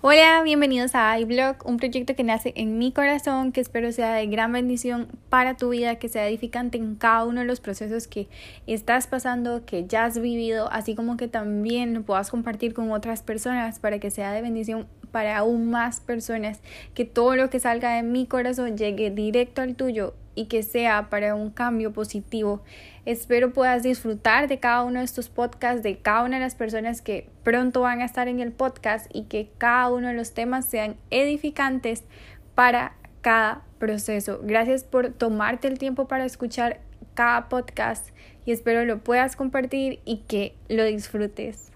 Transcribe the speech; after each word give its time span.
Hola, 0.00 0.42
bienvenidos 0.44 0.94
a 0.94 1.18
iBlog, 1.18 1.56
un 1.66 1.76
proyecto 1.76 2.14
que 2.14 2.22
nace 2.22 2.52
en 2.54 2.78
mi 2.78 2.92
corazón, 2.92 3.50
que 3.50 3.60
espero 3.60 3.90
sea 3.90 4.12
de 4.12 4.28
gran 4.28 4.52
bendición 4.52 5.08
para 5.28 5.56
tu 5.56 5.70
vida, 5.70 5.96
que 5.96 6.08
sea 6.08 6.28
edificante 6.28 6.78
en 6.78 6.94
cada 6.94 7.24
uno 7.24 7.40
de 7.40 7.46
los 7.46 7.58
procesos 7.58 8.06
que 8.06 8.28
estás 8.68 9.08
pasando, 9.08 9.64
que 9.66 9.88
ya 9.88 10.04
has 10.04 10.20
vivido, 10.20 10.70
así 10.70 10.94
como 10.94 11.16
que 11.16 11.26
también 11.26 11.94
lo 11.94 12.02
puedas 12.02 12.30
compartir 12.30 12.74
con 12.74 12.92
otras 12.92 13.24
personas 13.24 13.80
para 13.80 13.98
que 13.98 14.12
sea 14.12 14.30
de 14.30 14.40
bendición 14.40 14.86
para 15.10 15.38
aún 15.38 15.70
más 15.70 16.00
personas, 16.00 16.60
que 16.94 17.04
todo 17.04 17.36
lo 17.36 17.50
que 17.50 17.60
salga 17.60 17.94
de 17.96 18.02
mi 18.02 18.26
corazón 18.26 18.76
llegue 18.76 19.10
directo 19.10 19.62
al 19.62 19.74
tuyo 19.74 20.14
y 20.34 20.46
que 20.46 20.62
sea 20.62 21.10
para 21.10 21.34
un 21.34 21.50
cambio 21.50 21.92
positivo. 21.92 22.62
Espero 23.04 23.52
puedas 23.52 23.82
disfrutar 23.82 24.46
de 24.46 24.60
cada 24.60 24.84
uno 24.84 25.00
de 25.00 25.04
estos 25.04 25.28
podcasts, 25.28 25.82
de 25.82 25.98
cada 25.98 26.22
una 26.22 26.36
de 26.36 26.44
las 26.44 26.54
personas 26.54 27.02
que 27.02 27.28
pronto 27.42 27.80
van 27.80 28.02
a 28.02 28.04
estar 28.04 28.28
en 28.28 28.38
el 28.38 28.52
podcast 28.52 29.10
y 29.12 29.24
que 29.24 29.50
cada 29.58 29.90
uno 29.90 30.08
de 30.08 30.14
los 30.14 30.34
temas 30.34 30.64
sean 30.64 30.96
edificantes 31.10 32.04
para 32.54 32.92
cada 33.20 33.62
proceso. 33.78 34.40
Gracias 34.42 34.84
por 34.84 35.12
tomarte 35.12 35.68
el 35.68 35.78
tiempo 35.78 36.06
para 36.06 36.24
escuchar 36.24 36.80
cada 37.14 37.48
podcast 37.48 38.10
y 38.46 38.52
espero 38.52 38.84
lo 38.84 38.98
puedas 38.98 39.34
compartir 39.34 40.00
y 40.04 40.18
que 40.28 40.54
lo 40.68 40.84
disfrutes. 40.84 41.72